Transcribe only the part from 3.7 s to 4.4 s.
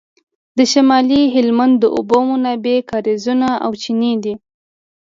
چینې دي